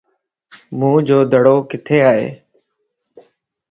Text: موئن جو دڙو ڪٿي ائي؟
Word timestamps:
موئن 0.77 0.99
جو 1.07 1.17
دڙو 1.31 1.55
ڪٿي 1.69 1.97
ائي؟ 2.09 2.25